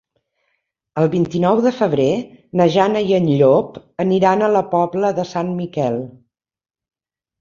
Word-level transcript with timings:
El 1.01 1.09
vint-i-nou 1.15 1.59
de 1.65 1.73
febrer 1.81 2.07
na 2.61 2.67
Jana 2.77 3.03
i 3.09 3.13
en 3.19 3.29
Llop 3.33 3.77
aniran 4.05 4.41
a 4.41 4.49
la 4.57 4.67
Pobla 4.75 5.13
de 5.21 5.27
Sant 5.37 5.53
Miquel. 5.61 6.03